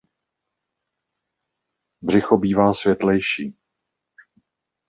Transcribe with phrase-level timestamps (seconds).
[2.01, 3.53] Břicho bývá světlejší.